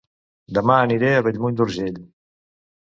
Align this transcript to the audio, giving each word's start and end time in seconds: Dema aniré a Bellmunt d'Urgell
Dema 0.59 0.79
aniré 0.85 1.13
a 1.17 1.21
Bellmunt 1.29 1.61
d'Urgell 1.63 2.05